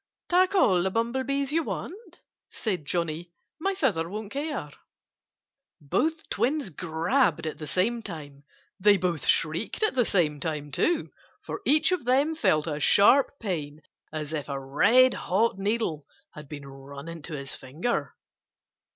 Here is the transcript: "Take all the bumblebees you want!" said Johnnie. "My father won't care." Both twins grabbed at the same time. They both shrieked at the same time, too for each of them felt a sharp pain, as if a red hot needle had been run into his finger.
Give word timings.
"Take 0.29 0.55
all 0.55 0.81
the 0.81 0.89
bumblebees 0.89 1.51
you 1.51 1.61
want!" 1.61 2.21
said 2.49 2.85
Johnnie. 2.87 3.29
"My 3.59 3.75
father 3.75 4.09
won't 4.09 4.31
care." 4.31 4.71
Both 5.79 6.27
twins 6.29 6.71
grabbed 6.71 7.45
at 7.45 7.59
the 7.59 7.67
same 7.67 8.01
time. 8.01 8.43
They 8.79 8.97
both 8.97 9.27
shrieked 9.27 9.83
at 9.83 9.93
the 9.93 10.07
same 10.07 10.39
time, 10.39 10.71
too 10.71 11.11
for 11.43 11.61
each 11.67 11.91
of 11.91 12.05
them 12.05 12.33
felt 12.33 12.65
a 12.65 12.79
sharp 12.79 13.33
pain, 13.39 13.83
as 14.11 14.33
if 14.33 14.49
a 14.49 14.59
red 14.59 15.13
hot 15.13 15.59
needle 15.59 16.07
had 16.33 16.49
been 16.49 16.65
run 16.67 17.07
into 17.07 17.33
his 17.35 17.53
finger. 17.53 18.15